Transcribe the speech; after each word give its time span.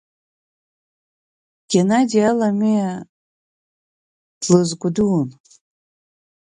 Генади 1.71 2.19
Аламиа 2.29 2.89
длызгәыдуун. 4.41 5.29